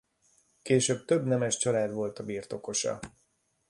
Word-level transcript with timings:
Később 0.61 1.05
több 1.05 1.25
nemes 1.25 1.57
család 1.57 1.91
volt 1.93 2.19
a 2.19 2.23
birtokosa. 2.23 2.99